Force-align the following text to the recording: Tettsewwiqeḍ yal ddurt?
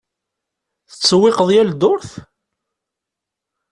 Tettsewwiqeḍ 0.89 1.49
yal 1.55 1.69
ddurt? 1.73 2.11